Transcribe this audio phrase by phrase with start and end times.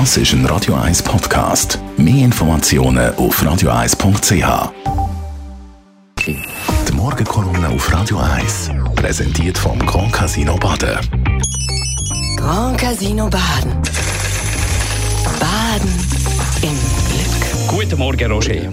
[0.00, 1.78] Das ist ein Radio 1 Podcast.
[1.96, 4.72] Mehr Informationen auf radio1.ch.
[6.26, 10.98] Die Morgenkolumne auf Radio 1 präsentiert vom Grand Casino Baden.
[12.36, 13.72] Grand Casino Baden.
[15.38, 15.92] Baden
[16.62, 16.76] im
[17.06, 17.68] Glück.
[17.68, 18.72] Guten Morgen, Roger.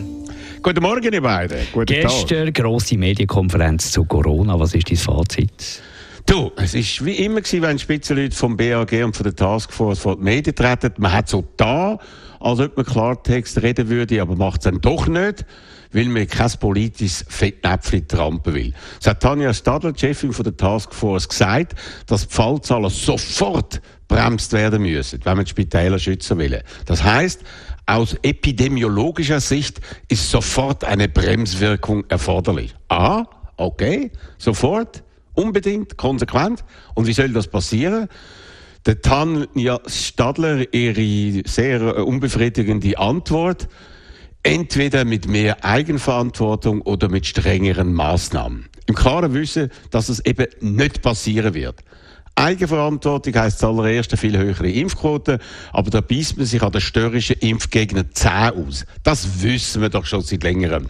[0.63, 1.59] Guten Morgen, ihr beiden.
[1.71, 2.01] Guten Tag.
[2.01, 4.59] Gestern grosse Medienkonferenz zu Corona.
[4.59, 5.83] Was ist dein Fazit?
[6.31, 10.15] Du, es war wie immer, gewesen, wenn Spitzenleute vom BAG und von der Taskforce vor
[10.15, 10.93] die Medien treten.
[10.95, 11.99] Man hat so da,
[12.39, 15.45] als ob man Klartext reden würde, aber macht es dann doch nicht,
[15.91, 18.73] weil man kein politisches Fettnäpfchen trampen will.
[19.01, 24.83] Es hat Tanja Stadler, Chefin von der Taskforce, gesagt, dass die Fallzahlen sofort bremst werden
[24.83, 26.63] müssen, wenn man die Spitäler schützen will.
[26.85, 27.41] Das heißt,
[27.87, 32.73] aus epidemiologischer Sicht ist sofort eine Bremswirkung erforderlich.
[32.87, 33.25] Ah,
[33.57, 35.03] okay, sofort.
[35.33, 36.63] Unbedingt, konsequent.
[36.93, 38.07] Und wie soll das passieren?
[38.85, 43.67] Der Tanja Stadler, ihre sehr äh, unbefriedigende Antwort,
[44.43, 48.67] entweder mit mehr Eigenverantwortung oder mit strengeren Maßnahmen.
[48.87, 51.81] Im klaren Wissen, dass es eben nicht passieren wird.
[52.35, 55.39] Eigenverantwortung heisst zuallererst eine viel höhere Impfquote,
[55.73, 58.85] aber da beißt man sich an den störrischen Impfgegner zäh aus.
[59.03, 60.89] Das wissen wir doch schon seit längerem.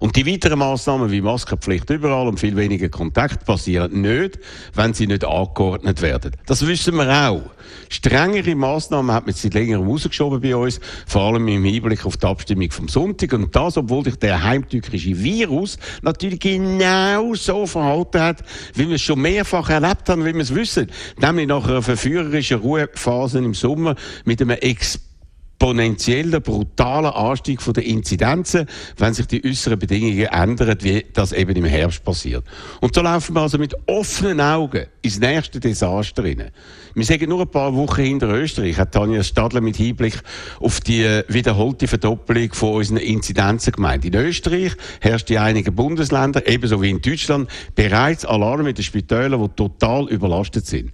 [0.00, 4.38] Und die weiteren Maßnahmen wie Maskenpflicht überall und viel weniger Kontakt passieren nicht,
[4.74, 6.32] wenn sie nicht angeordnet werden.
[6.46, 7.42] Das wissen wir auch.
[7.90, 12.26] Strengere Maßnahmen hat man seit längerem rausgeschoben bei uns, vor allem im Hinblick auf die
[12.26, 13.32] Abstimmung vom Sonntag.
[13.32, 19.02] Und das, obwohl sich der heimtückische Virus natürlich genau so verhalten hat, wie wir es
[19.02, 20.90] schon mehrfach erlebt haben, wie wir es wissen.
[21.20, 25.00] Nämlich nach einer verführerischen Ruhephase im Sommer mit einem Ex
[25.58, 31.64] exponentieller, brutaler Anstieg der Inzidenzen, wenn sich die äußeren Bedingungen ändern, wie das eben im
[31.64, 32.44] Herbst passiert.
[32.80, 36.50] Und so laufen wir also mit offenen Augen ins nächste Desaster rein.
[36.94, 40.20] Wir sagen nur ein paar Wochen hinter Österreich, hat Tanja Stadler mit Hinblick
[40.60, 44.04] auf die wiederholte Verdoppelung von unseren Inzidenzen gemeint.
[44.04, 49.42] In Österreich herrscht in einigen Bundesländern, ebenso wie in Deutschland, bereits Alarm mit den Spitälern,
[49.42, 50.92] die total überlastet sind.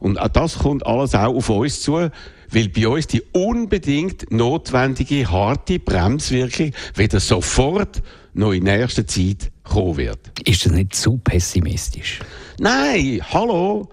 [0.00, 2.10] Und auch das kommt alles auch auf uns zu,
[2.50, 8.02] weil bei uns die unbedingt notwendige harte Bremswirkung wieder sofort
[8.34, 10.18] noch in nächster Zeit kommen wird.
[10.44, 12.20] Ist das nicht zu pessimistisch?
[12.58, 13.88] Nein, hallo.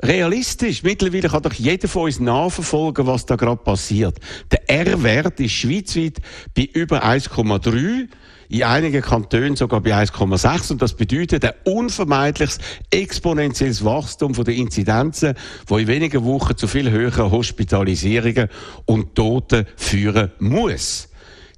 [0.00, 0.82] Realistisch.
[0.82, 4.18] Mittlerweile kann doch jeder von uns nachverfolgen, was da gerade passiert.
[4.50, 6.18] Der R-Wert ist schweizweit
[6.54, 8.08] bei über 1,3
[8.48, 12.58] in einigen Kantonen sogar bei 1,6 und das bedeutet ein unvermeidliches
[12.90, 15.34] exponentielles Wachstum der Inzidenzen,
[15.66, 18.48] wo in wenigen Wochen zu viel höheren Hospitalisierungen
[18.84, 21.08] und Toten führen muss.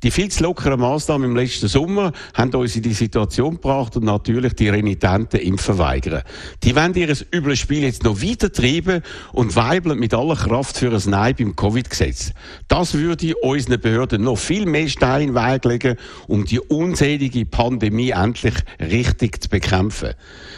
[0.04, 4.04] Die viel zu lockeren Massnahmen im letzten Sommer haben uns in die Situation gebracht und
[4.04, 6.20] natürlich die renitenten Impfen weigern.
[6.62, 10.92] Die wollen ihr übles Spiel jetzt noch weiter treiben und weibeln mit aller Kraft für
[10.92, 12.32] ein Nein beim Covid-Gesetz.
[12.68, 15.96] Das würde unseren Behörden noch viel mehr Steine in Weg legen,
[16.28, 20.10] um die unselige Pandemie endlich richtig zu bekämpfen.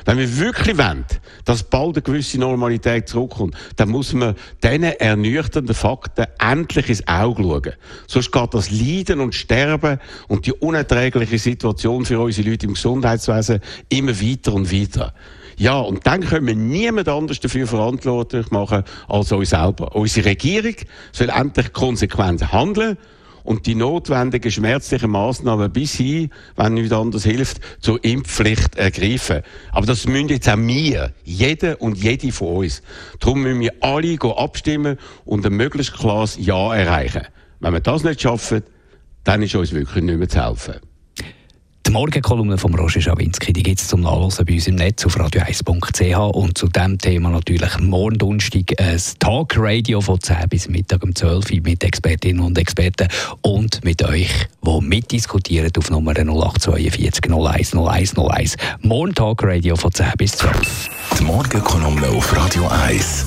[0.06, 1.04] Wenn wir wirklich wollen,
[1.44, 4.34] dass bald eine gewisse Normalität zurückkommt, dann muss man
[4.64, 7.72] diesen ernüchternden Fakten endlich ins Auge schauen.
[8.08, 9.98] Sonst geht das Leiden und Sterben
[10.28, 15.14] und die unerträgliche Situation für unsere Leute im Gesundheitswesen immer weiter und weiter.
[15.58, 19.94] Ja, und dann können wir niemand anders dafür verantwortlich machen als uns selber.
[19.96, 20.74] Unsere Regierung
[21.12, 22.98] soll endlich konsequent handeln
[23.46, 29.42] und die notwendigen schmerzlichen Maßnahmen bis hin, wenn nichts anderes hilft, zur Impfpflicht ergreifen.
[29.70, 32.82] Aber das müssen jetzt auch wir, jeder und jede von uns.
[33.20, 37.22] Darum müssen wir alle abstimmen und ein möglichst klares Ja erreichen.
[37.60, 38.62] Wenn wir das nicht schaffen,
[39.26, 40.74] dann ist uns wirklich nicht mehr zu helfen.
[41.84, 45.16] Die Morgenkolumne von Roger Schawinski, die gibt es zum Nachlesen bei uns im Netz auf
[45.16, 51.14] radio1.ch und zu diesem Thema natürlich morgen Donnerstag ein Talkradio von 10 bis Mittag um
[51.14, 53.08] 12 Uhr mit Expertinnen und Experten
[53.42, 54.30] und mit euch,
[54.66, 58.56] die mitdiskutieren auf Nummer 0842 01 01 01.
[58.82, 60.90] Morgen Talkradio von 10 bis 12.
[61.20, 63.26] Die Morgenkolumne auf Radio 1.